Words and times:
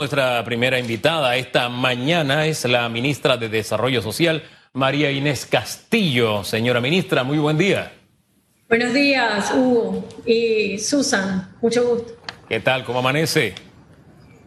Nuestra 0.00 0.44
primera 0.44 0.78
invitada 0.78 1.34
esta 1.34 1.68
mañana 1.68 2.46
es 2.46 2.64
la 2.64 2.88
ministra 2.88 3.36
de 3.36 3.48
Desarrollo 3.48 4.00
Social, 4.00 4.44
María 4.72 5.10
Inés 5.10 5.44
Castillo. 5.44 6.44
Señora 6.44 6.80
ministra, 6.80 7.24
muy 7.24 7.38
buen 7.38 7.58
día. 7.58 7.90
Buenos 8.68 8.94
días, 8.94 9.52
Hugo 9.52 10.08
y 10.24 10.78
Susan. 10.78 11.52
Mucho 11.60 11.84
gusto. 11.84 12.12
¿Qué 12.48 12.60
tal? 12.60 12.84
¿Cómo 12.84 13.00
amanece? 13.00 13.54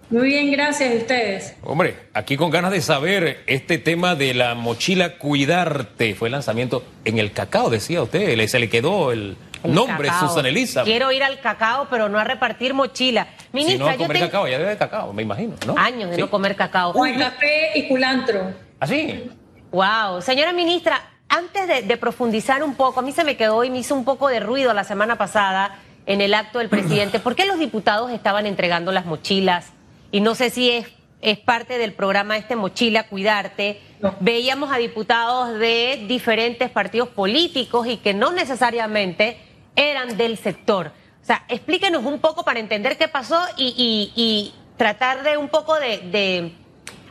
Muy 0.09 0.27
bien, 0.27 0.53
gracias 0.53 0.93
a 0.93 0.95
ustedes. 0.95 1.55
Hombre, 1.63 1.97
aquí 2.13 2.37
con 2.37 2.49
ganas 2.49 2.71
de 2.71 2.79
saber 2.79 3.43
este 3.45 3.77
tema 3.77 4.15
de 4.15 4.33
la 4.33 4.55
mochila 4.55 5.17
Cuidarte. 5.17 6.15
Fue 6.15 6.29
el 6.29 6.31
lanzamiento 6.31 6.81
en 7.03 7.19
el 7.19 7.33
cacao, 7.33 7.69
decía 7.69 8.01
usted. 8.01 8.47
Se 8.47 8.57
le 8.57 8.69
quedó 8.69 9.11
el, 9.11 9.35
nombre, 9.63 10.09
Susan 10.19 10.45
Elisa. 10.45 10.83
Quiero 10.83 11.11
ir 11.11 11.23
al 11.23 11.39
cacao, 11.39 11.87
pero 11.89 12.09
no 12.09 12.19
a 12.19 12.23
repartir 12.23 12.73
mochila. 12.73 13.27
Ministra, 13.51 13.93
si 13.93 13.97
no 13.97 14.03
a 14.03 14.07
comer 14.07 14.19
cacao, 14.19 14.47
ya 14.47 14.57
debe 14.57 14.71
de 14.71 14.77
cacao, 14.77 15.13
me 15.13 15.21
imagino, 15.21 15.55
¿no? 15.65 15.75
Años 15.77 16.11
de 16.11 16.17
no 16.17 16.29
comer 16.29 16.55
cacao. 16.55 16.93
Con 16.93 17.13
café 17.13 17.71
y 17.75 17.87
culantro. 17.87 18.51
¿Así? 18.79 19.29
¿Ah, 19.73 20.09
wow. 20.11 20.21
Señora 20.21 20.53
ministra, 20.53 21.01
antes 21.31 21.87
de, 21.87 21.97
profundizar 21.97 22.61
un 22.61 22.75
poco, 22.75 22.99
a 22.99 23.03
mí 23.03 23.13
se 23.13 23.23
me 23.23 23.37
quedó 23.37 23.63
y 23.63 23.69
me 23.69 23.77
hizo 23.77 23.95
un 23.95 24.03
poco 24.03 24.27
de 24.27 24.41
ruido 24.41 24.73
la 24.73 24.83
semana 24.83 25.17
pasada 25.17 25.79
en 26.05 26.19
el 26.19 26.33
acto 26.33 26.59
del 26.59 26.67
presidente. 26.67 27.19
¿Por 27.19 27.35
qué 27.35 27.45
los 27.45 27.57
diputados 27.57 28.11
estaban 28.11 28.45
entregando 28.45 28.91
las 28.91 29.05
mochilas? 29.05 29.71
Y 30.11 30.19
no 30.19 30.35
sé 30.35 30.49
si 30.49 30.69
es, 30.69 30.87
es 31.21 31.37
parte 31.37 31.77
del 31.77 31.93
programa 31.93 32.35
este 32.35 32.57
Mochila 32.57 33.07
Cuidarte. 33.07 33.79
Veíamos 34.19 34.73
a 34.73 34.77
diputados 34.77 35.57
de 35.57 36.03
diferentes 36.05 36.69
partidos 36.69 37.07
políticos 37.07 37.87
y 37.87 37.95
que 37.95 38.13
no 38.13 38.33
necesariamente 38.33 39.37
eran 39.75 40.17
del 40.17 40.37
sector. 40.37 40.91
O 41.21 41.25
sea, 41.25 41.45
explíquenos 41.49 42.03
un 42.05 42.19
poco 42.19 42.43
para 42.43 42.59
entender 42.59 42.97
qué 42.97 43.07
pasó 43.07 43.39
y, 43.57 44.53
tratar 44.77 45.21
de 45.23 45.37
un 45.37 45.49
poco 45.49 45.75
de, 45.79 46.53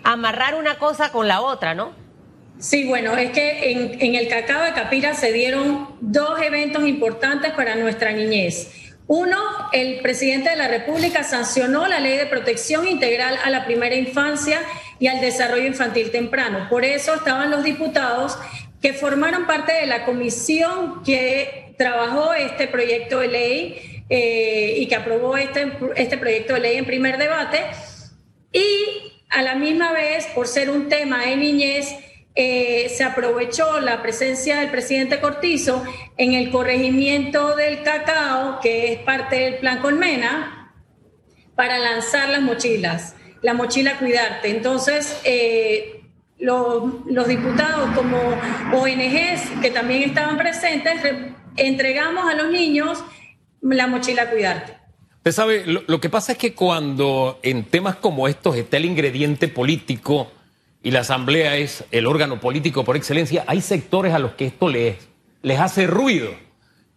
amarrar 0.02 0.54
una 0.54 0.76
cosa 0.76 1.12
con 1.12 1.28
la 1.28 1.40
otra, 1.40 1.74
¿no? 1.74 1.92
Sí, 2.58 2.86
bueno, 2.88 3.16
es 3.16 3.30
que 3.30 3.70
en, 3.70 4.00
en, 4.00 4.14
el 4.14 4.28
Cacao 4.28 4.62
de 4.62 4.72
Capira 4.72 5.14
se 5.14 5.32
dieron 5.32 5.88
dos 6.00 6.40
eventos 6.42 6.86
importantes 6.86 7.52
para 7.52 7.76
nuestra 7.76 8.12
niñez. 8.12 8.90
Uno, 9.06 9.38
el 9.72 10.00
presidente 10.02 10.50
de 10.50 10.56
la 10.56 10.68
República 10.68 11.22
sancionó 11.24 11.88
la 11.88 12.00
ley 12.00 12.16
de 12.16 12.26
protección 12.26 12.86
integral 12.86 13.38
a 13.44 13.50
la 13.50 13.64
primera 13.64 13.96
infancia 13.96 14.60
y 15.00 15.08
al 15.08 15.20
desarrollo 15.20 15.66
infantil 15.66 16.10
temprano. 16.12 16.68
Por 16.70 16.84
eso 16.84 17.14
estaban 17.14 17.50
los 17.50 17.64
diputados 17.64 18.38
que 18.80 18.92
formaron 18.92 19.46
parte 19.46 19.72
de 19.72 19.86
la 19.86 20.04
comisión 20.04 21.02
que 21.02 21.69
trabajó 21.80 22.34
este 22.34 22.68
proyecto 22.68 23.20
de 23.20 23.28
ley 23.28 24.04
eh, 24.10 24.74
y 24.76 24.86
que 24.86 24.96
aprobó 24.96 25.38
este, 25.38 25.72
este 25.96 26.18
proyecto 26.18 26.52
de 26.52 26.60
ley 26.60 26.76
en 26.76 26.84
primer 26.84 27.16
debate. 27.16 27.62
Y 28.52 29.24
a 29.30 29.40
la 29.40 29.54
misma 29.54 29.90
vez, 29.90 30.26
por 30.34 30.46
ser 30.46 30.68
un 30.68 30.90
tema 30.90 31.24
de 31.24 31.36
niñez, 31.36 31.96
eh, 32.34 32.92
se 32.94 33.02
aprovechó 33.02 33.80
la 33.80 34.02
presencia 34.02 34.60
del 34.60 34.68
presidente 34.68 35.20
Cortizo 35.20 35.82
en 36.18 36.34
el 36.34 36.50
corregimiento 36.50 37.56
del 37.56 37.82
cacao, 37.82 38.60
que 38.60 38.92
es 38.92 38.98
parte 38.98 39.36
del 39.36 39.54
Plan 39.54 39.78
Colmena, 39.78 40.74
para 41.54 41.78
lanzar 41.78 42.28
las 42.28 42.42
mochilas, 42.42 43.14
la 43.40 43.54
mochila 43.54 43.96
Cuidarte. 43.98 44.50
Entonces, 44.50 45.18
eh, 45.24 46.02
los, 46.38 47.06
los, 47.06 47.26
diputados 47.26 47.90
como 47.96 48.18
ONGs 48.72 49.60
que 49.62 49.70
también 49.70 50.02
estaban 50.02 50.36
presentes, 50.36 51.00
entregamos 51.60 52.28
a 52.30 52.34
los 52.34 52.50
niños 52.50 52.98
la 53.62 53.86
mochila 53.86 54.30
cuidarte. 54.30 54.76
Usted 55.18 55.32
sabe, 55.32 55.64
lo, 55.66 56.00
que 56.00 56.08
pasa 56.08 56.32
es 56.32 56.38
que 56.38 56.54
cuando 56.54 57.38
en 57.42 57.64
temas 57.64 57.96
como 57.96 58.26
estos 58.26 58.56
está 58.56 58.78
el 58.78 58.86
ingrediente 58.86 59.48
político 59.48 60.32
y 60.82 60.92
la 60.92 61.00
asamblea 61.00 61.56
es 61.56 61.84
el 61.90 62.06
órgano 62.06 62.40
político 62.40 62.84
por 62.84 62.96
excelencia, 62.96 63.44
hay 63.46 63.60
sectores 63.60 64.14
a 64.14 64.18
los 64.18 64.32
que 64.32 64.46
esto 64.46 64.70
les, 64.70 64.96
les 65.42 65.60
hace 65.60 65.86
ruido. 65.86 66.30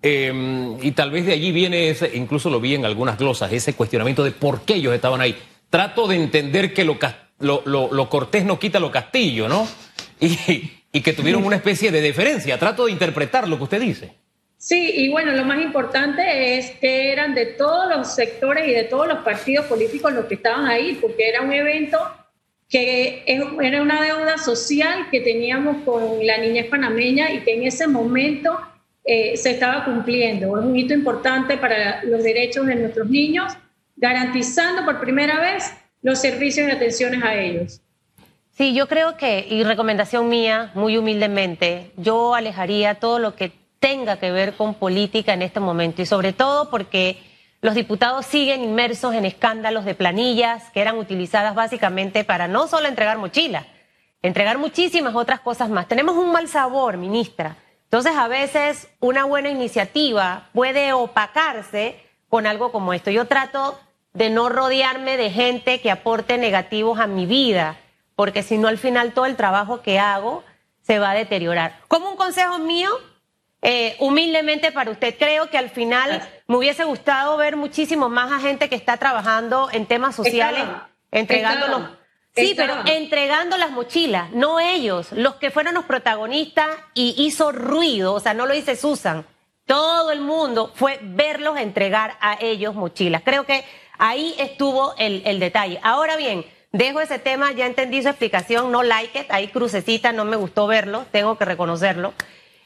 Em, 0.02 0.82
y 0.82 0.92
tal 0.92 1.12
vez 1.12 1.26
de 1.26 1.34
allí 1.34 1.52
viene 1.52 1.90
ese, 1.90 2.16
incluso 2.16 2.50
lo 2.50 2.62
vi 2.62 2.76
en 2.76 2.86
algunas 2.86 3.18
glosas, 3.18 3.52
ese 3.52 3.74
cuestionamiento 3.74 4.24
de 4.24 4.32
por 4.32 4.62
qué 4.62 4.76
ellos 4.76 4.94
estaban 4.94 5.20
ahí. 5.20 5.38
Trato 5.70 6.08
de 6.08 6.16
entender 6.16 6.74
que 6.74 6.86
lo, 6.86 6.98
lo, 7.40 8.10
cortés 8.10 8.46
no 8.46 8.58
quita 8.58 8.80
lo 8.80 8.90
castillo, 8.90 9.50
¿no? 9.50 9.68
Y, 10.22 10.72
y 10.94 11.02
que 11.02 11.12
tuvieron 11.12 11.44
una 11.44 11.58
especie 11.58 11.92
de 11.92 12.00
deferencia. 12.00 12.58
Trato 12.58 12.86
de 12.86 12.94
interpretar 12.94 13.50
lo 13.50 13.58
que 13.58 13.64
usted 13.64 13.82
dice. 13.82 14.23
Sí, 14.64 14.92
y 14.96 15.10
bueno, 15.10 15.34
lo 15.34 15.44
más 15.44 15.62
importante 15.62 16.58
es 16.58 16.72
que 16.80 17.12
eran 17.12 17.36
de 17.36 17.48
todos 17.48 17.94
los 17.94 18.16
sectores 18.16 18.66
y 18.66 18.72
de 18.72 18.86
todos 18.86 19.10
los 19.10 19.18
partidos 19.18 19.66
políticos 19.66 20.14
los 20.14 20.24
que 20.24 20.36
estaban 20.36 20.68
ahí, 20.68 20.98
porque 21.02 21.28
era 21.28 21.42
un 21.42 21.52
evento 21.52 22.00
que 22.70 23.26
era 23.28 23.82
una 23.82 24.02
deuda 24.02 24.38
social 24.38 25.10
que 25.12 25.20
teníamos 25.20 25.84
con 25.84 26.26
la 26.26 26.38
niñez 26.38 26.68
panameña 26.68 27.34
y 27.34 27.42
que 27.42 27.56
en 27.56 27.64
ese 27.64 27.88
momento 27.88 28.58
eh, 29.04 29.36
se 29.36 29.52
estaba 29.52 29.84
cumpliendo. 29.84 30.58
Es 30.58 30.64
un 30.64 30.78
hito 30.78 30.94
importante 30.94 31.58
para 31.58 32.02
los 32.06 32.24
derechos 32.24 32.66
de 32.66 32.76
nuestros 32.76 33.10
niños, 33.10 33.52
garantizando 33.98 34.86
por 34.86 35.02
primera 35.02 35.42
vez 35.42 35.74
los 36.02 36.22
servicios 36.22 36.70
y 36.70 36.72
atenciones 36.72 37.22
a 37.22 37.36
ellos. 37.36 37.82
Sí, 38.52 38.74
yo 38.74 38.88
creo 38.88 39.18
que, 39.18 39.46
y 39.50 39.66
recomendación 39.66 40.30
mía, 40.30 40.72
muy 40.74 40.96
humildemente, 40.96 41.92
yo 41.98 42.34
alejaría 42.34 42.96
todo 42.96 43.20
lo 43.20 43.36
que 43.36 43.63
tenga 43.84 44.16
que 44.16 44.32
ver 44.32 44.54
con 44.54 44.76
política 44.76 45.34
en 45.34 45.42
este 45.42 45.60
momento 45.60 46.02
y 46.02 46.06
sobre 46.06 46.32
todo 46.32 46.70
porque 46.70 47.22
los 47.60 47.76
diputados 47.76 48.26
siguen 48.26 48.64
inmersos 48.64 49.14
en 49.14 49.26
escándalos 49.26 49.84
de 49.84 49.94
planillas 49.94 50.70
que 50.70 50.80
eran 50.80 50.98
utilizadas 50.98 51.54
básicamente 51.54 52.24
para 52.24 52.48
no 52.48 52.70
solo 52.70 52.88
entregar 52.88 53.18
mochilas, 53.18 53.66
entregar 54.22 54.58
muchísimas 54.58 55.16
otras 55.16 55.42
cosas 55.42 55.70
más. 55.70 55.90
Tenemos 55.90 56.16
un 56.16 56.32
mal 56.32 56.48
sabor, 56.48 56.96
ministra. 56.96 57.58
Entonces 57.84 58.14
a 58.16 58.30
veces 58.30 58.88
una 59.02 59.26
buena 59.26 59.50
iniciativa 59.50 60.48
puede 60.54 60.94
opacarse 60.94 62.00
con 62.30 62.48
algo 62.48 62.72
como 62.72 62.94
esto. 62.94 63.12
Yo 63.12 63.26
trato 63.26 63.78
de 64.14 64.30
no 64.30 64.48
rodearme 64.48 65.18
de 65.18 65.30
gente 65.30 65.82
que 65.82 65.92
aporte 65.92 66.38
negativos 66.38 67.02
a 67.02 67.08
mi 67.08 67.26
vida, 67.26 67.76
porque 68.16 68.44
si 68.44 68.58
no 68.58 68.70
al 68.70 68.78
final 68.78 69.12
todo 69.12 69.26
el 69.26 69.36
trabajo 69.36 69.82
que 69.82 70.00
hago 70.00 70.42
se 70.84 71.00
va 71.00 71.12
a 71.12 71.16
deteriorar. 71.16 71.82
Como 71.90 72.10
un 72.10 72.16
consejo 72.16 72.60
mío, 72.60 72.90
eh, 73.66 73.96
humildemente 74.00 74.74
para 74.74 74.92
usted, 74.92 75.16
creo 75.18 75.50
que 75.50 75.58
al 75.58 75.70
final 75.70 76.22
me 76.48 76.58
hubiese 76.58 76.84
gustado 76.84 77.38
ver 77.38 77.56
muchísimo 77.56 78.10
más 78.10 78.30
a 78.30 78.40
gente 78.40 78.68
que 78.68 78.76
está 78.76 78.98
trabajando 78.98 79.70
en 79.72 79.86
temas 79.86 80.16
sociales, 80.16 80.66
entregándolos. 81.12 81.90
Sí, 82.36 82.56
pero 82.58 82.76
entregando 82.86 83.58
las 83.58 83.72
mochilas, 83.72 84.32
no 84.32 84.60
ellos, 84.60 85.14
los 85.14 85.36
que 85.36 85.50
fueron 85.50 85.76
los 85.76 85.86
protagonistas 85.86 86.68
y 86.94 87.16
hizo 87.18 87.54
ruido, 87.54 88.16
o 88.16 88.20
sea, 88.20 88.34
no 88.34 88.48
lo 88.48 88.54
dice 88.54 88.76
Susan. 88.76 89.26
Todo 89.66 90.12
el 90.12 90.20
mundo 90.20 90.72
fue 90.76 91.00
verlos 91.02 91.58
entregar 91.58 92.18
a 92.20 92.38
ellos 92.42 92.76
mochilas. 92.76 93.22
Creo 93.24 93.46
que 93.46 93.64
ahí 93.98 94.36
estuvo 94.40 94.94
el, 94.98 95.22
el 95.26 95.40
detalle. 95.40 95.80
Ahora 95.84 96.18
bien, 96.18 96.46
dejo 96.74 97.00
ese 97.00 97.18
tema, 97.18 97.54
ya 97.54 97.66
entendí 97.66 98.02
su 98.02 98.10
explicación, 98.10 98.74
no 98.74 98.84
like 98.84 99.18
it, 99.18 99.28
ahí 99.30 99.48
crucecita, 99.48 100.12
no 100.12 100.26
me 100.26 100.36
gustó 100.36 100.68
verlo, 100.68 101.06
tengo 101.12 101.38
que 101.38 101.46
reconocerlo. 101.46 102.14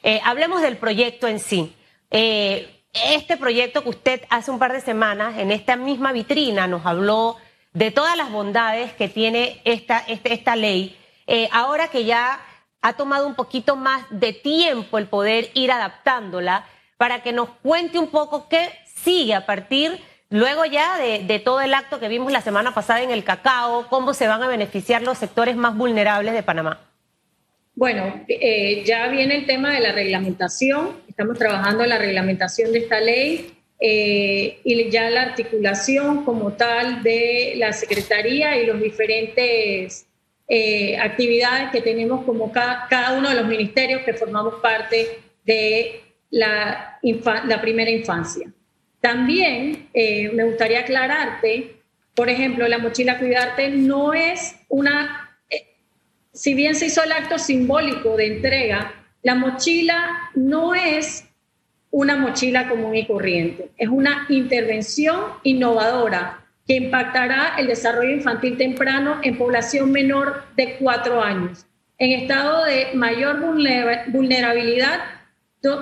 Eh, 0.08 0.22
hablemos 0.24 0.62
del 0.62 0.78
proyecto 0.78 1.28
en 1.28 1.42
sí. 1.42 1.76
Eh, 2.12 2.82
este 2.94 3.36
proyecto 3.36 3.84
que 3.84 3.90
usted 3.90 4.22
hace 4.30 4.50
un 4.50 4.58
par 4.58 4.72
de 4.72 4.80
semanas 4.80 5.38
en 5.38 5.52
esta 5.52 5.76
misma 5.76 6.14
vitrina 6.14 6.66
nos 6.66 6.86
habló 6.86 7.36
de 7.74 7.92
todas 7.92 8.16
las 8.16 8.32
bondades 8.32 8.94
que 8.94 9.10
tiene 9.10 9.60
esta, 9.66 10.00
este, 10.08 10.34
esta 10.34 10.56
ley, 10.56 10.98
eh, 11.28 11.50
ahora 11.52 11.90
que 11.90 12.06
ya 12.06 12.40
ha 12.82 12.94
tomado 12.94 13.28
un 13.28 13.36
poquito 13.36 13.76
más 13.76 14.06
de 14.10 14.32
tiempo 14.32 14.98
el 14.98 15.08
poder 15.08 15.52
ir 15.56 15.74
adaptándola, 15.74 16.66
para 16.96 17.22
que 17.22 17.34
nos 17.34 17.50
cuente 17.62 18.00
un 18.00 18.08
poco 18.08 18.48
qué 18.48 18.72
sigue 18.86 19.36
a 19.36 19.46
partir 19.46 20.02
luego 20.30 20.64
ya 20.64 20.98
de, 20.98 21.20
de, 21.20 21.40
todo 21.40 21.60
el 21.60 21.74
acto 21.74 22.00
que 22.00 22.08
vimos 22.08 22.32
la 22.32 22.40
semana 22.40 22.74
pasada 22.74 23.02
en 23.02 23.12
el 23.12 23.26
cacao, 23.26 23.88
cómo 23.90 24.14
se 24.14 24.30
van 24.30 24.42
a 24.42 24.48
beneficiar 24.48 25.02
los 25.02 25.18
sectores 25.18 25.58
más 25.58 25.76
vulnerables 25.76 26.34
de 26.34 26.44
Panamá. 26.44 26.87
Bueno, 27.78 28.26
eh, 28.28 28.82
ya 28.86 29.08
viene 29.08 29.36
el 29.36 29.46
tema 29.46 29.76
de 29.76 29.82
la 29.82 29.92
reglamentación. 29.92 31.00
Estamos 31.08 31.38
trabajando 31.38 31.84
en 31.84 31.90
la 31.90 32.00
reglamentación 32.00 32.72
de 32.72 32.80
esta 32.80 33.00
ley 33.00 33.54
eh, 33.80 34.58
y 34.64 34.90
ya 34.90 35.12
la 35.12 35.22
articulación 35.22 36.26
como 36.26 36.54
tal 36.54 37.04
de 37.04 37.54
la 37.58 37.74
Secretaría 37.74 38.60
y 38.60 38.66
los 38.66 38.82
diferentes 38.82 40.08
eh, 40.48 40.98
actividades 40.98 41.70
que 41.70 41.82
tenemos 41.82 42.26
como 42.26 42.52
cada, 42.52 43.16
uno 43.16 43.30
de 43.30 43.36
los 43.36 43.46
ministerios 43.46 44.02
que 44.02 44.16
formamos 44.16 44.56
parte 44.56 45.20
de 45.46 46.02
la 46.32 47.00
primera 47.62 47.92
infancia. 47.92 48.52
También 49.00 49.90
me 49.94 50.44
gustaría 50.46 50.80
aclararte, 50.80 51.76
por 52.16 52.28
ejemplo, 52.28 52.68
la 52.68 52.80
mochila 52.80 53.20
Cuidarte 53.20 53.70
no 53.70 54.16
es 54.16 54.56
una 54.68 55.27
si 56.38 56.54
bien 56.54 56.76
se 56.76 56.86
hizo 56.86 57.04
el 57.04 57.12
acto 57.12 57.40
simbólico 57.40 58.16
de 58.16 58.28
entrega, 58.28 58.94
la 59.24 59.34
mochila 59.34 60.30
no 60.36 60.76
es 60.76 61.26
una 61.90 62.16
mochila 62.16 62.70
común 62.70 62.96
y 62.96 63.08
corriente, 63.08 63.72
es 63.76 63.90
una 63.90 64.28
intervención 64.30 65.20
innovadora 65.42 66.46
que 66.68 66.76
impactará 66.76 67.56
el 67.58 67.66
desarrollo 67.66 68.12
infantil 68.12 68.56
temprano 68.56 69.20
en 69.24 69.36
población 69.36 69.92
menor 69.92 70.44
de 70.56 70.76
cuatro 70.76 71.24
años, 71.24 71.66
en 71.98 72.12
estado 72.12 72.66
de 72.66 72.90
mayor 72.94 73.40
vulnerabilidad, 74.10 75.00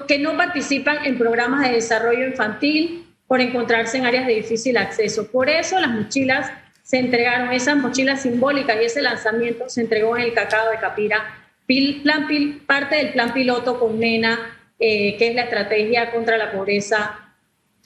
que 0.07 0.19
no 0.19 0.37
participan 0.37 1.03
en 1.03 1.17
programas 1.17 1.67
de 1.67 1.75
desarrollo 1.75 2.25
infantil 2.25 3.05
por 3.27 3.41
encontrarse 3.41 3.97
en 3.97 4.05
áreas 4.05 4.25
de 4.25 4.35
difícil 4.35 4.77
acceso. 4.77 5.29
Por 5.29 5.49
eso 5.49 5.77
las 5.81 5.91
mochilas 5.91 6.49
se 6.85 6.99
entregaron, 6.99 7.51
esas 7.51 7.77
mochilas 7.77 8.21
simbólicas 8.21 8.77
y 8.79 8.85
ese 8.85 9.01
lanzamiento 9.01 9.67
se 9.69 9.81
entregó 9.81 10.15
en 10.17 10.25
el 10.25 10.33
Cacao 10.33 10.69
de 10.69 10.77
Capira, 10.77 11.17
plan, 11.65 12.27
parte 12.67 12.97
del 12.97 13.09
plan 13.11 13.33
piloto 13.33 13.79
con 13.79 13.99
NENA, 13.99 14.55
eh, 14.77 15.17
que 15.17 15.29
es 15.29 15.35
la 15.35 15.45
estrategia 15.45 16.11
contra 16.11 16.37
la 16.37 16.51
pobreza 16.51 17.33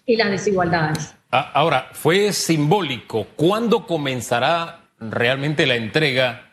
y 0.05 0.17
las 0.17 0.29
desigualdades. 0.29 1.15
Ah, 1.31 1.49
ahora, 1.53 1.87
fue 1.93 2.33
simbólico. 2.33 3.25
¿Cuándo 3.37 3.87
comenzará 3.87 4.81
realmente 4.99 5.65
la 5.65 5.75
entrega? 5.75 6.51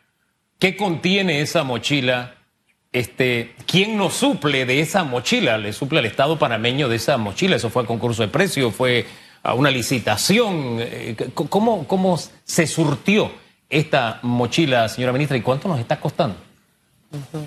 ¿Qué 0.60 0.76
contiene 0.76 1.40
esa 1.40 1.64
mochila? 1.64 2.34
Este, 2.92 3.56
¿Quién 3.66 3.96
nos 3.96 4.14
suple 4.14 4.66
de 4.66 4.78
esa 4.78 5.02
mochila? 5.02 5.58
¿Le 5.58 5.72
suple 5.72 5.98
al 5.98 6.06
Estado 6.06 6.38
panameño 6.38 6.88
de 6.88 6.94
esa 6.94 7.16
mochila? 7.16 7.56
¿Eso 7.56 7.70
fue 7.70 7.82
a 7.82 7.86
concurso 7.86 8.22
de 8.22 8.28
precio? 8.28 8.70
¿Fue 8.70 9.04
a 9.46 9.54
una 9.54 9.70
licitación? 9.70 10.78
Eh, 10.80 11.16
¿Cómo, 11.34 11.86
cómo 11.86 12.18
se 12.44 12.66
surtió 12.66 13.30
esta 13.70 14.18
mochila, 14.22 14.88
señora 14.88 15.12
ministra, 15.12 15.36
y 15.36 15.42
cuánto 15.42 15.68
nos 15.68 15.78
está 15.78 16.00
costando? 16.00 16.36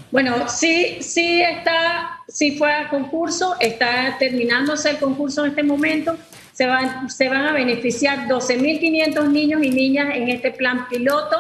Bueno, 0.09 0.47
sí, 0.47 0.97
sí 1.01 1.41
está, 1.41 2.21
sí 2.27 2.57
fue 2.57 2.71
a 2.71 2.89
concurso, 2.89 3.55
está 3.59 4.15
terminándose 4.17 4.91
el 4.91 4.97
concurso 4.97 5.43
en 5.43 5.51
este 5.51 5.63
momento. 5.63 6.17
Se 6.53 6.65
van, 6.65 7.09
se 7.09 7.29
van 7.29 7.45
a 7.45 7.51
beneficiar 7.51 8.27
12.500 8.27 9.29
niños 9.29 9.63
y 9.63 9.69
niñas 9.69 10.15
en 10.15 10.29
este 10.29 10.51
plan 10.51 10.87
piloto 10.89 11.37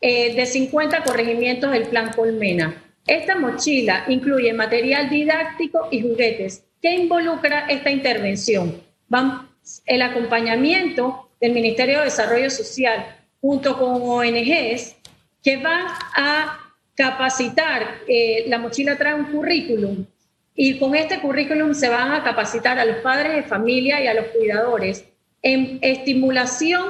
eh, 0.00 0.34
de 0.34 0.46
50 0.46 1.02
corregimientos 1.02 1.72
del 1.72 1.88
plan 1.88 2.12
Colmena. 2.12 2.82
Esta 3.06 3.36
mochila 3.36 4.04
incluye 4.08 4.52
material 4.52 5.10
didáctico 5.10 5.88
y 5.90 6.02
juguetes. 6.02 6.64
¿Qué 6.80 6.94
involucra 6.94 7.66
esta 7.68 7.90
intervención? 7.90 8.80
Van, 9.08 9.47
el 9.86 10.02
acompañamiento 10.02 11.30
del 11.40 11.52
Ministerio 11.52 11.98
de 11.98 12.04
Desarrollo 12.04 12.50
Social 12.50 13.16
junto 13.40 13.78
con 13.78 14.02
ONGs 14.02 14.96
que 15.42 15.56
van 15.56 15.86
a 16.14 16.58
capacitar, 16.94 18.00
eh, 18.08 18.44
la 18.48 18.58
mochila 18.58 18.98
trae 18.98 19.14
un 19.14 19.26
currículum 19.26 20.04
y 20.54 20.78
con 20.78 20.96
este 20.96 21.20
currículum 21.20 21.72
se 21.74 21.88
van 21.88 22.12
a 22.12 22.24
capacitar 22.24 22.78
a 22.78 22.84
los 22.84 22.96
padres 22.96 23.36
de 23.36 23.42
familia 23.44 24.02
y 24.02 24.08
a 24.08 24.14
los 24.14 24.26
cuidadores 24.26 25.04
en 25.40 25.78
estimulación 25.82 26.84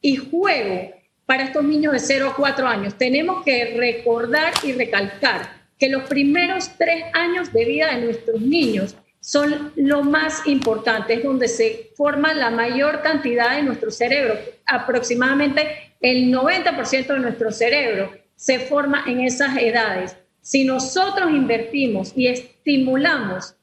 y 0.00 0.16
juego 0.16 0.90
para 1.24 1.44
estos 1.44 1.62
niños 1.62 1.92
de 1.92 2.00
0 2.00 2.30
a 2.30 2.34
4 2.34 2.66
años. 2.66 2.98
Tenemos 2.98 3.44
que 3.44 3.76
recordar 3.76 4.52
y 4.64 4.72
recalcar 4.72 5.62
que 5.78 5.88
los 5.88 6.02
primeros 6.08 6.70
tres 6.76 7.04
años 7.12 7.52
de 7.52 7.64
vida 7.64 7.94
de 7.94 8.04
nuestros 8.04 8.40
niños 8.40 8.96
son 9.22 9.72
lo 9.76 10.02
más 10.02 10.46
importante, 10.48 11.14
es 11.14 11.22
donde 11.22 11.46
se 11.46 11.92
forma 11.96 12.34
la 12.34 12.50
mayor 12.50 13.02
cantidad 13.02 13.56
de 13.56 13.62
nuestro 13.62 13.92
cerebro, 13.92 14.34
aproximadamente 14.66 15.94
el 16.00 16.32
90% 16.32 17.06
de 17.06 17.20
nuestro 17.20 17.52
cerebro 17.52 18.10
se 18.34 18.58
forma 18.58 19.04
en 19.06 19.20
esas 19.20 19.56
edades. 19.56 20.16
Si 20.40 20.64
nosotros 20.64 21.30
invertimos 21.30 22.12
y 22.16 22.26
estimulamos 22.26 23.54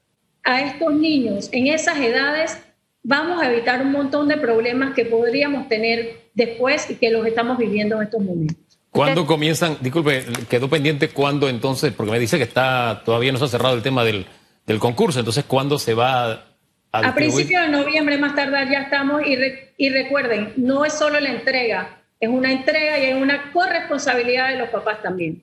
a 0.42 0.62
estos 0.62 0.94
niños 0.94 1.50
en 1.52 1.66
esas 1.66 1.98
edades, 1.98 2.56
vamos 3.02 3.42
a 3.42 3.52
evitar 3.52 3.82
un 3.82 3.92
montón 3.92 4.28
de 4.28 4.38
problemas 4.38 4.94
que 4.94 5.04
podríamos 5.04 5.68
tener 5.68 6.30
después 6.32 6.88
y 6.88 6.94
que 6.94 7.10
los 7.10 7.26
estamos 7.26 7.58
viviendo 7.58 7.96
en 7.96 8.04
estos 8.04 8.22
momentos. 8.22 8.56
¿Cuándo 8.90 9.26
comienzan? 9.26 9.76
Disculpe, 9.82 10.24
quedó 10.48 10.70
pendiente 10.70 11.10
cuándo 11.10 11.50
entonces, 11.50 11.92
porque 11.92 12.12
me 12.12 12.18
dice 12.18 12.38
que 12.38 12.44
está 12.44 13.02
todavía 13.04 13.30
no 13.30 13.38
se 13.38 13.44
ha 13.44 13.48
cerrado 13.48 13.76
el 13.76 13.82
tema 13.82 14.02
del, 14.04 14.26
concurso, 14.78 15.18
entonces 15.18 15.44
¿cuándo 15.44 15.78
se 15.78 15.94
va 15.94 16.32
a... 16.32 16.46
A 16.92 17.14
principios 17.14 17.62
de 17.62 17.68
noviembre, 17.68 18.18
más 18.18 18.34
tardar, 18.34 18.68
ya 18.68 18.80
estamos 18.80 19.22
y, 19.24 19.36
y 19.76 19.90
recuerden, 19.90 20.52
no 20.56 20.84
es 20.84 20.92
solo 20.92 21.20
la 21.20 21.30
entrega, 21.30 22.02
es 22.18 22.28
una 22.28 22.50
entrega 22.50 22.98
y 22.98 23.04
es 23.04 23.14
una 23.14 23.52
corresponsabilidad 23.52 24.48
de 24.48 24.56
los 24.56 24.68
papás 24.70 25.00
también. 25.00 25.42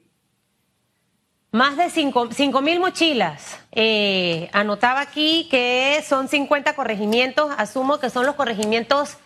Más 1.52 1.78
de 1.78 1.90
5 1.90 2.62
mil 2.62 2.80
mochilas. 2.80 3.58
Eh, 3.72 4.50
anotaba 4.52 5.00
aquí 5.00 5.48
que 5.50 6.04
son 6.06 6.28
50 6.28 6.76
corregimientos. 6.76 7.50
Asumo 7.58 8.00
que 8.00 8.10
son 8.10 8.26
los 8.26 8.36
corregimientos 8.36 9.18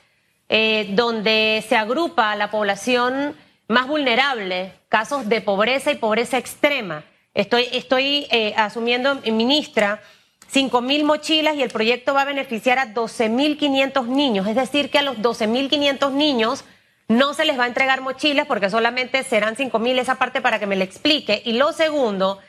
eh, 0.47 0.89
donde 0.91 1.63
se 1.67 1.75
agrupa 1.75 2.35
la 2.35 2.51
población 2.51 3.35
más 3.67 3.87
vulnerable, 3.87 4.73
casos 4.87 5.27
de 5.29 5.41
pobreza 5.41 5.91
y 5.91 5.95
pobreza 5.95 6.37
extrema. 6.37 7.03
Estoy, 7.33 7.67
estoy 7.71 8.27
eh, 8.29 8.53
asumiendo, 8.57 9.15
ministra, 9.31 10.01
5 10.47 10.81
mil 10.81 11.05
mochilas 11.05 11.55
y 11.55 11.63
el 11.63 11.69
proyecto 11.69 12.13
va 12.13 12.23
a 12.23 12.25
beneficiar 12.25 12.77
a 12.77 12.87
12 12.87 13.29
mil 13.29 13.57
500 13.57 14.07
niños. 14.07 14.47
Es 14.47 14.55
decir, 14.55 14.89
que 14.89 14.99
a 14.99 15.01
los 15.01 15.21
12 15.21 15.47
mil 15.47 15.69
500 15.69 16.11
niños 16.11 16.65
no 17.07 17.33
se 17.33 17.45
les 17.45 17.57
va 17.57 17.65
a 17.65 17.67
entregar 17.67 18.01
mochilas 18.01 18.47
porque 18.47 18.69
solamente 18.69 19.23
serán 19.23 19.55
cinco 19.55 19.79
mil, 19.79 19.99
esa 19.99 20.15
parte 20.15 20.41
para 20.41 20.59
que 20.59 20.67
me 20.67 20.75
le 20.75 20.83
explique. 20.83 21.41
Y 21.45 21.53
lo 21.53 21.71
segundo, 21.71 22.39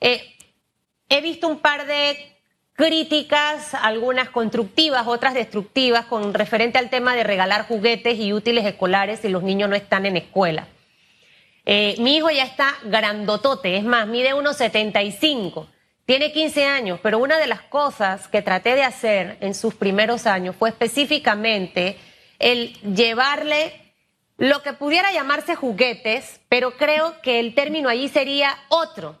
eh, 0.00 0.36
he 1.08 1.20
visto 1.20 1.48
un 1.48 1.58
par 1.58 1.86
de 1.86 2.36
críticas, 2.74 3.74
algunas 3.74 4.30
constructivas, 4.30 5.06
otras 5.06 5.34
destructivas, 5.34 6.06
con 6.06 6.34
referente 6.34 6.78
al 6.78 6.88
tema 6.88 7.14
de 7.14 7.24
regalar 7.24 7.66
juguetes 7.66 8.18
y 8.18 8.32
útiles 8.32 8.64
escolares 8.64 9.20
si 9.20 9.28
los 9.28 9.42
niños 9.42 9.68
no 9.68 9.76
están 9.76 10.06
en 10.06 10.16
escuela. 10.16 10.66
Eh, 11.66 11.94
mi 11.98 12.16
hijo 12.16 12.30
ya 12.30 12.44
está 12.44 12.74
grandotote, 12.84 13.76
es 13.76 13.84
más, 13.84 14.06
mide 14.06 14.34
1,75, 14.34 15.66
tiene 16.06 16.32
15 16.32 16.64
años, 16.64 16.98
pero 17.02 17.18
una 17.18 17.38
de 17.38 17.46
las 17.46 17.60
cosas 17.62 18.26
que 18.28 18.42
traté 18.42 18.74
de 18.74 18.82
hacer 18.82 19.36
en 19.40 19.54
sus 19.54 19.74
primeros 19.74 20.26
años 20.26 20.56
fue 20.56 20.70
específicamente 20.70 21.96
el 22.38 22.72
llevarle 22.82 23.94
lo 24.36 24.62
que 24.62 24.72
pudiera 24.72 25.12
llamarse 25.12 25.54
juguetes, 25.54 26.40
pero 26.48 26.72
creo 26.78 27.20
que 27.20 27.38
el 27.38 27.54
término 27.54 27.88
allí 27.88 28.08
sería 28.08 28.56
otro. 28.70 29.20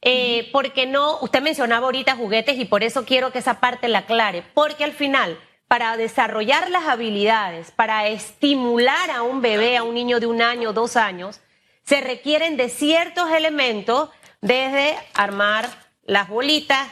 Eh, 0.00 0.50
porque 0.52 0.86
no, 0.86 1.18
usted 1.20 1.40
mencionaba 1.40 1.86
ahorita 1.86 2.16
juguetes 2.16 2.58
y 2.58 2.64
por 2.64 2.82
eso 2.82 3.04
quiero 3.04 3.30
que 3.30 3.38
esa 3.38 3.60
parte 3.60 3.88
la 3.88 4.00
aclare, 4.00 4.42
porque 4.54 4.84
al 4.84 4.92
final, 4.92 5.38
para 5.68 5.96
desarrollar 5.96 6.70
las 6.70 6.84
habilidades, 6.88 7.70
para 7.70 8.08
estimular 8.08 9.10
a 9.10 9.22
un 9.22 9.40
bebé, 9.40 9.76
a 9.76 9.82
un 9.82 9.94
niño 9.94 10.20
de 10.20 10.26
un 10.26 10.42
año, 10.42 10.72
dos 10.72 10.96
años, 10.96 11.40
se 11.84 12.00
requieren 12.00 12.56
de 12.56 12.68
ciertos 12.68 13.30
elementos, 13.30 14.10
desde 14.40 14.96
armar 15.14 15.68
las 16.04 16.28
bolitas, 16.28 16.88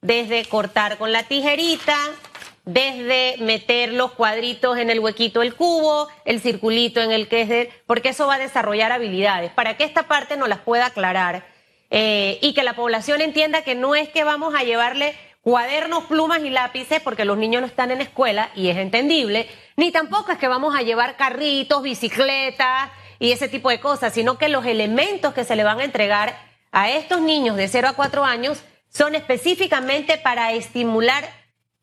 desde 0.00 0.44
cortar 0.44 0.98
con 0.98 1.12
la 1.12 1.22
tijerita, 1.24 1.96
desde 2.64 3.36
meter 3.38 3.92
los 3.92 4.12
cuadritos 4.12 4.78
en 4.78 4.90
el 4.90 5.00
huequito 5.00 5.40
del 5.40 5.54
cubo, 5.54 6.08
el 6.24 6.40
circulito 6.40 7.00
en 7.00 7.12
el 7.12 7.28
que 7.28 7.42
es 7.42 7.48
de, 7.48 7.72
porque 7.86 8.10
eso 8.10 8.26
va 8.26 8.34
a 8.34 8.38
desarrollar 8.38 8.92
habilidades, 8.92 9.50
para 9.52 9.76
que 9.76 9.84
esta 9.84 10.04
parte 10.04 10.36
nos 10.36 10.48
las 10.48 10.60
pueda 10.60 10.86
aclarar 10.86 11.46
eh, 11.90 12.38
y 12.42 12.54
que 12.54 12.62
la 12.62 12.74
población 12.74 13.20
entienda 13.20 13.62
que 13.62 13.74
no 13.74 13.94
es 13.94 14.08
que 14.08 14.24
vamos 14.24 14.54
a 14.54 14.64
llevarle 14.64 15.14
cuadernos, 15.42 16.04
plumas 16.04 16.40
y 16.40 16.50
lápices 16.50 17.00
porque 17.02 17.26
los 17.26 17.36
niños 17.36 17.60
no 17.60 17.66
están 17.66 17.90
en 17.90 18.00
escuela 18.00 18.50
y 18.54 18.68
es 18.68 18.78
entendible, 18.78 19.48
ni 19.76 19.92
tampoco 19.92 20.32
es 20.32 20.38
que 20.38 20.48
vamos 20.48 20.74
a 20.74 20.82
llevar 20.82 21.16
carritos, 21.16 21.82
bicicletas 21.82 22.90
y 23.24 23.32
ese 23.32 23.48
tipo 23.48 23.70
de 23.70 23.80
cosas, 23.80 24.12
sino 24.12 24.36
que 24.36 24.50
los 24.50 24.66
elementos 24.66 25.32
que 25.32 25.44
se 25.44 25.56
le 25.56 25.64
van 25.64 25.80
a 25.80 25.84
entregar 25.84 26.36
a 26.72 26.90
estos 26.90 27.22
niños 27.22 27.56
de 27.56 27.68
0 27.68 27.88
a 27.88 27.92
4 27.94 28.22
años 28.22 28.62
son 28.90 29.14
específicamente 29.14 30.18
para 30.18 30.52
estimular 30.52 31.24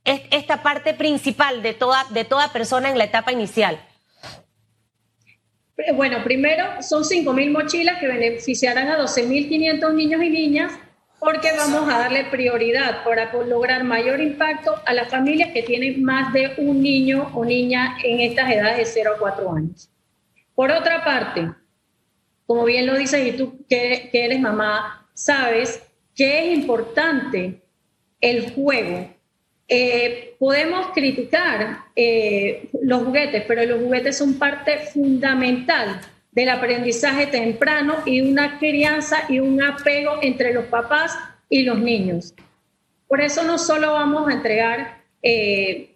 es 0.03 0.21
esta 0.29 0.61
parte 0.61 0.93
principal 0.93 1.63
de 1.63 1.73
toda, 1.73 2.05
de 2.11 2.25
toda 2.25 2.53
persona 2.53 2.91
en 2.91 2.97
la 2.99 3.05
etapa 3.05 3.31
inicial? 3.31 3.79
Bueno, 5.95 6.23
primero 6.23 6.63
son 6.83 7.03
5.000 7.03 7.51
mochilas 7.51 7.99
que 7.99 8.05
beneficiarán 8.05 8.89
a 8.89 8.99
12.500 8.99 9.93
niños 9.95 10.21
y 10.21 10.29
niñas 10.29 10.71
porque 11.19 11.51
vamos 11.57 11.91
a 11.91 11.97
darle 11.97 12.25
prioridad 12.25 13.03
para 13.03 13.33
lograr 13.33 13.83
mayor 13.83 14.21
impacto 14.21 14.79
a 14.85 14.93
las 14.93 15.09
familias 15.09 15.51
que 15.53 15.63
tienen 15.63 16.03
más 16.03 16.33
de 16.33 16.53
un 16.57 16.83
niño 16.83 17.31
o 17.33 17.43
niña 17.43 17.97
en 18.03 18.19
estas 18.19 18.51
edades 18.51 18.77
de 18.77 18.85
0 18.85 19.13
a 19.15 19.19
4 19.19 19.55
años. 19.55 19.91
Por 20.61 20.69
otra 20.71 21.03
parte, 21.03 21.49
como 22.45 22.65
bien 22.65 22.85
lo 22.85 22.95
dices 22.95 23.25
y 23.25 23.35
tú 23.35 23.65
que, 23.67 24.11
eres 24.13 24.39
mamá, 24.39 25.09
sabes 25.11 25.81
que 26.15 26.51
es 26.51 26.55
importante 26.59 27.63
el 28.19 28.51
juego 28.51 29.09
eh, 29.67 30.35
podemos 30.37 30.89
criticar 30.93 31.85
eh, 31.95 32.69
los 32.79 33.01
juguetes, 33.01 33.43
pero 33.47 33.65
los 33.65 33.81
juguetes 33.81 34.19
son 34.19 34.35
parte 34.35 34.77
fundamental 34.93 35.99
del 36.31 36.49
aprendizaje 36.49 37.25
temprano 37.25 37.95
y 38.05 38.21
una 38.21 38.59
crianza 38.59 39.23
y 39.29 39.39
un 39.39 39.63
apego 39.63 40.19
entre 40.21 40.53
los 40.53 40.65
papás 40.65 41.17
y 41.49 41.63
los 41.63 41.79
niños. 41.79 42.35
Por 43.07 43.19
eso 43.21 43.43
no 43.45 43.57
solo 43.57 43.93
vamos 43.93 44.29
a 44.29 44.33
entregar 44.33 45.01
eh, 45.23 45.95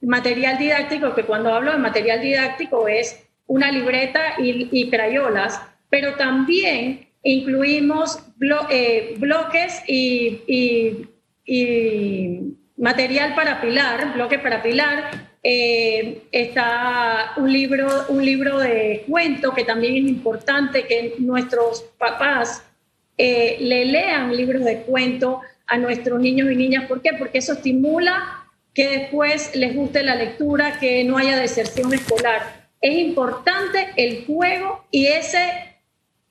material 0.00 0.56
didáctico, 0.56 1.14
que 1.14 1.24
cuando 1.24 1.52
hablo 1.52 1.72
de 1.72 1.78
material 1.78 2.22
didáctico 2.22 2.88
es 2.88 3.27
una 3.48 3.72
libreta 3.72 4.34
y, 4.38 4.88
crayolas, 4.90 5.60
pero 5.90 6.14
también 6.14 7.08
incluimos 7.24 8.22
eh, 8.70 9.16
bloques 9.18 9.82
y, 9.88 11.08
material 12.76 13.34
para 13.34 13.60
pilar, 13.60 14.14
bloque 14.14 14.38
para 14.38 14.62
pilar. 14.62 15.28
Eh, 15.42 16.22
está 16.30 17.32
un 17.36 17.52
libro, 17.52 17.88
un 18.08 18.24
libro 18.24 18.58
de 18.58 19.04
cuento 19.08 19.52
que 19.52 19.64
también 19.64 19.96
es 19.96 20.10
importante 20.10 20.84
que 20.86 21.14
nuestros 21.18 21.82
papás 21.96 22.62
eh, 23.16 23.56
le 23.60 23.84
lean 23.86 24.36
libros 24.36 24.64
de 24.64 24.82
cuento 24.82 25.40
a 25.66 25.78
nuestros 25.78 26.20
niños 26.20 26.50
y 26.52 26.56
niñas. 26.56 26.86
¿Por 26.86 27.00
qué? 27.00 27.10
Porque 27.18 27.38
eso 27.38 27.54
estimula 27.54 28.46
que 28.74 28.88
después 28.88 29.56
les 29.56 29.74
guste 29.74 30.02
la 30.02 30.14
lectura, 30.14 30.78
que 30.78 31.02
no 31.02 31.18
haya 31.18 31.36
deserción 31.36 31.92
escolar. 31.94 32.67
Es 32.80 32.98
importante 32.98 33.88
el 33.96 34.24
juego 34.26 34.84
y 34.90 35.06
ese, 35.06 35.76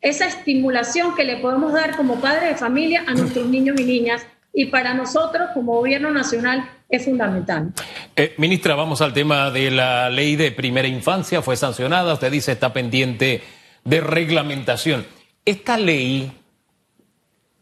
esa 0.02 0.28
estimulación 0.28 1.16
que 1.16 1.24
le 1.24 1.38
podemos 1.38 1.74
dar 1.74 1.96
como 1.96 2.22
padres 2.22 2.50
de 2.50 2.56
familia 2.56 3.04
a 3.08 3.14
nuestros 3.14 3.48
niños 3.48 3.80
y 3.80 3.84
niñas. 3.84 4.26
Y 4.54 4.66
para 4.66 4.94
nosotros, 4.94 5.50
como 5.54 5.76
gobierno 5.76 6.10
nacional, 6.12 6.70
es 6.90 7.06
fundamental. 7.06 7.74
Eh, 8.16 8.34
ministra, 8.38 8.76
vamos 8.76 9.02
al 9.02 9.14
tema 9.14 9.52
de 9.52 9.70
la 9.72 10.10
ley 10.10 10.36
de 10.36 10.52
primera 10.52 10.88
infancia. 10.88 11.42
Fue 11.42 11.56
sancionada, 11.56 12.14
usted 12.14 12.32
dice 12.32 12.54
está 12.54 12.74
pendiente 12.74 13.44
de 13.84 14.02
reglamentación. 14.02 15.06
Esta 15.46 15.78
ley 15.78 16.32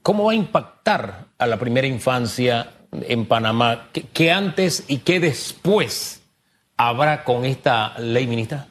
¿Cómo 0.05 0.25
va 0.25 0.33
a 0.33 0.35
impactar 0.35 1.29
a 1.35 1.47
la 1.47 1.57
primera 1.57 1.87
infancia 1.87 2.73
en 2.91 3.25
Panamá? 3.25 3.89
¿Qué, 4.13 4.31
antes 4.31 4.83
y 4.87 4.99
qué 4.99 5.19
después 5.19 6.21
habrá 6.77 7.23
con 7.23 7.43
esta 7.43 7.97
ley, 7.97 8.27
ministra? 8.27 8.67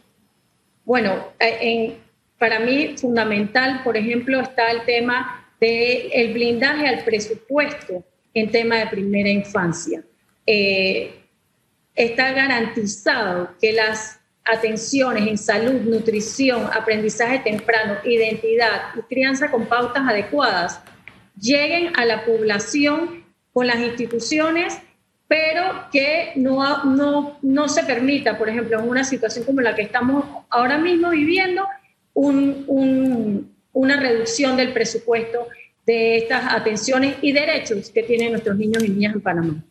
Bueno, 0.85 1.33
eh, 1.41 1.97
para 2.38 2.61
mí 2.61 2.97
fundamental, 2.99 3.83
por 3.83 3.97
ejemplo, 3.97 4.41
está 4.41 4.71
el 4.71 4.85
tema 4.85 5.49
del 5.61 6.33
blindaje 6.35 6.87
al 6.87 7.05
presupuesto 7.05 8.05
en 8.35 8.50
tema 8.50 8.76
de 8.79 8.87
primera 8.88 9.31
infancia. 9.31 10.03
Eh, 10.47 11.14
está 11.95 12.33
garantizado 12.33 13.50
que 13.61 13.73
las 13.73 14.21
atenciones 14.45 15.26
en 15.26 15.38
salud, 15.38 15.81
nutrición, 15.83 16.69
aprendizaje 16.73 17.38
temprano, 17.38 17.97
identidad 18.05 18.95
y 18.97 19.00
crianza 19.03 19.50
con 19.50 19.67
pautas 19.67 20.03
adecuadas 20.07 20.81
lleguen 21.41 21.93
a 21.97 22.05
la 22.05 22.25
población 22.25 23.25
con 23.53 23.67
las 23.67 23.79
instituciones, 23.79 24.79
pero 25.35 25.87
que 25.91 26.31
no, 26.37 26.85
no, 26.85 27.38
no 27.43 27.69
se 27.69 27.83
permita, 27.83 28.38
por 28.38 28.49
ejemplo, 28.49 28.79
en 28.79 28.88
una 28.88 29.03
situación 29.03 29.45
como 29.45 29.62
la 29.62 29.75
que 29.75 29.83
estamos 29.83 30.25
ahora 30.49 30.79
mismo 30.79 31.11
viviendo, 31.11 31.67
un, 32.12 33.53
una 33.73 33.97
reducción 33.99 34.57
del 34.57 34.73
presupuesto 34.73 35.49
de 35.87 36.19
estas 36.19 36.53
atenciones 36.53 37.17
y 37.21 37.33
derechos 37.33 37.91
que 37.91 38.05
tienen 38.05 38.31
nuestros 38.31 38.57
niños 38.57 38.85
y 38.85 38.91
niñas 38.91 39.17
en 39.17 39.21
Panamá. 39.23 39.64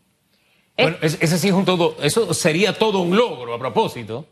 Bueno, 0.78 0.98
ese 1.02 1.38
sí 1.38 1.48
es 1.48 1.54
un 1.54 1.64
todo, 1.64 1.96
eso 2.04 2.34
sería 2.34 2.78
todo 2.78 3.00
un 3.00 3.16
logro 3.16 3.54
a 3.54 3.60
propósito. 3.60 4.28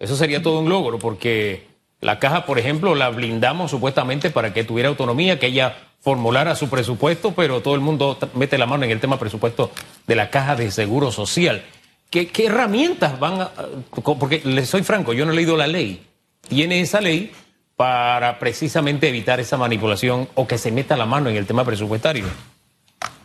Eso 0.00 0.16
sería 0.16 0.42
todo 0.42 0.58
un 0.58 0.68
logro 0.68 0.98
porque 0.98 1.62
la 2.00 2.18
caja, 2.18 2.44
por 2.44 2.58
ejemplo, 2.58 2.96
la 2.96 3.10
blindamos 3.10 3.70
supuestamente 3.70 4.30
para 4.30 4.52
que 4.52 4.64
tuviera 4.64 4.88
autonomía, 4.88 5.38
que 5.38 5.46
ella 5.46 5.76
formulara 6.02 6.56
su 6.56 6.68
presupuesto, 6.68 7.32
pero 7.32 7.62
todo 7.62 7.74
el 7.74 7.80
mundo 7.80 8.18
mete 8.34 8.58
la 8.58 8.66
mano 8.66 8.84
en 8.84 8.90
el 8.90 9.00
tema 9.00 9.18
presupuesto 9.18 9.70
de 10.06 10.16
la 10.16 10.30
caja 10.30 10.56
de 10.56 10.70
seguro 10.70 11.12
social. 11.12 11.62
¿Qué, 12.10 12.30
herramientas 12.44 13.18
van 13.18 13.40
a.? 13.40 13.50
Porque 13.90 14.42
les 14.44 14.68
soy 14.68 14.82
franco, 14.82 15.14
yo 15.14 15.24
no 15.24 15.32
he 15.32 15.36
leído 15.36 15.56
la 15.56 15.66
ley. 15.66 16.02
Tiene 16.48 16.80
esa 16.80 17.00
ley 17.00 17.32
para 17.76 18.38
precisamente 18.38 19.08
evitar 19.08 19.40
esa 19.40 19.56
manipulación 19.56 20.28
o 20.34 20.46
que 20.46 20.58
se 20.58 20.70
meta 20.70 20.96
la 20.96 21.06
mano 21.06 21.30
en 21.30 21.36
el 21.36 21.46
tema 21.46 21.64
presupuestario. 21.64 22.26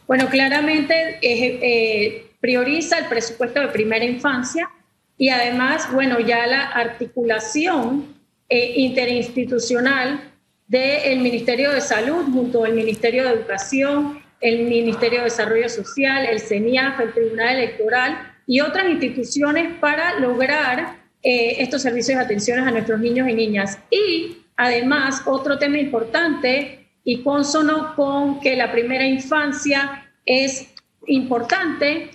Bueno, 0.07 0.29
claramente 0.29 1.19
eh, 1.21 2.31
prioriza 2.39 2.99
el 2.99 3.07
presupuesto 3.07 3.59
de 3.59 3.67
primera 3.67 4.05
infancia 4.05 4.69
y 5.17 5.29
además, 5.29 5.91
bueno, 5.91 6.19
ya 6.19 6.45
la 6.45 6.67
articulación 6.67 8.15
eh, 8.47 8.73
interinstitucional 8.77 10.31
del 10.67 11.19
Ministerio 11.19 11.71
de 11.71 11.81
Salud 11.81 12.25
junto 12.31 12.65
al 12.65 12.73
Ministerio 12.73 13.23
de 13.23 13.29
Educación, 13.31 14.21
el 14.41 14.65
Ministerio 14.65 15.19
de 15.19 15.25
Desarrollo 15.25 15.69
Social, 15.69 16.25
el 16.25 16.39
CENIAF, 16.39 16.99
el 16.99 17.13
Tribunal 17.13 17.55
Electoral 17.55 18.33
y 18.45 18.59
otras 18.59 18.87
instituciones 18.89 19.73
para 19.79 20.19
lograr 20.19 20.97
eh, 21.23 21.55
estos 21.59 21.81
servicios 21.81 22.17
de 22.17 22.25
atención 22.25 22.59
a 22.59 22.71
nuestros 22.71 22.99
niños 22.99 23.29
y 23.29 23.33
niñas. 23.33 23.79
Y 23.89 24.37
además, 24.55 25.23
otro 25.25 25.57
tema 25.57 25.77
importante 25.77 26.87
y 27.03 27.23
consono 27.23 27.95
con 27.95 28.39
que 28.41 28.55
la 28.55 28.71
primera 28.71 29.05
infancia 29.05 30.11
es 30.25 30.73
importante 31.07 32.11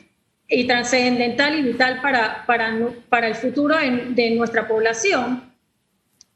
y 0.47 0.67
trascendental 0.67 1.59
y 1.59 1.63
vital 1.63 2.01
para, 2.03 2.45
para, 2.47 2.77
para 3.09 3.29
el 3.29 3.35
futuro 3.35 3.77
de 3.77 4.31
nuestra 4.33 4.69
población, 4.69 5.51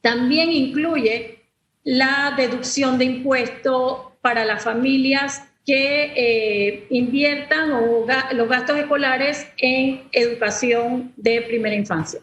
también 0.00 0.50
incluye 0.50 1.36
la 1.86 2.34
deducción 2.36 2.98
de 2.98 3.04
impuestos 3.04 4.08
para 4.20 4.44
las 4.44 4.64
familias 4.64 5.44
que 5.64 6.12
eh, 6.16 6.86
inviertan 6.90 7.70
los 7.70 8.48
gastos 8.48 8.76
escolares 8.76 9.48
en 9.56 10.08
educación 10.10 11.12
de 11.16 11.42
primera 11.42 11.76
infancia. 11.76 12.20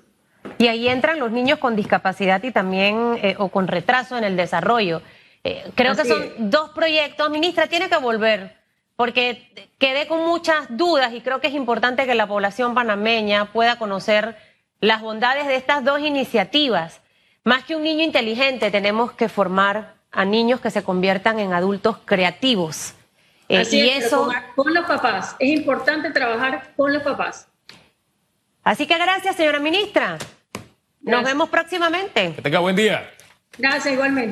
Y 0.57 0.67
ahí 0.67 0.89
entran 0.89 1.17
los 1.17 1.31
niños 1.31 1.59
con 1.59 1.77
discapacidad 1.77 2.43
y 2.43 2.51
también 2.51 3.17
eh, 3.21 3.35
o 3.39 3.47
con 3.47 3.69
retraso 3.69 4.17
en 4.17 4.25
el 4.25 4.35
desarrollo. 4.35 5.01
Eh, 5.45 5.63
creo 5.75 5.95
que 5.95 6.03
son 6.03 6.25
dos 6.37 6.71
proyectos. 6.71 7.29
Ministra, 7.29 7.67
tiene 7.67 7.87
que 7.87 7.97
volver 7.97 8.57
porque 8.97 9.49
quedé 9.77 10.07
con 10.07 10.25
muchas 10.25 10.65
dudas 10.69 11.13
y 11.13 11.21
creo 11.21 11.39
que 11.39 11.47
es 11.47 11.53
importante 11.53 12.05
que 12.05 12.15
la 12.15 12.27
población 12.27 12.75
panameña 12.75 13.53
pueda 13.53 13.77
conocer 13.77 14.35
las 14.81 15.01
bondades 15.01 15.47
de 15.47 15.55
estas 15.55 15.85
dos 15.85 16.01
iniciativas. 16.01 16.99
Más 17.43 17.65
que 17.65 17.75
un 17.75 17.83
niño 17.83 18.03
inteligente, 18.03 18.71
tenemos 18.71 19.11
que 19.11 19.27
formar 19.27 19.95
a 20.11 20.23
niños 20.23 20.61
que 20.61 20.71
se 20.71 20.83
conviertan 20.83 21.39
en 21.39 21.53
adultos 21.53 21.97
creativos. 22.05 22.93
Eh, 23.49 23.57
Así 23.57 23.79
y 23.81 23.89
eso 23.89 24.31
con, 24.55 24.73
los 24.73 24.85
papás. 24.85 25.35
Es 25.39 25.49
importante 25.49 26.11
trabajar 26.11 26.71
con 26.77 26.93
los 26.93 27.03
papás. 27.03 27.47
Así 28.63 28.87
que 28.87 28.97
gracias, 28.97 29.35
señora 29.35 29.59
ministra. 29.59 30.17
Nos 31.01 31.23
vemos 31.23 31.49
próximamente. 31.49 32.33
Que 32.33 32.41
tenga 32.41 32.59
buen 32.59 32.77
día. 32.77 33.11
Gracias, 33.57 33.93
igualmente. 33.93 34.31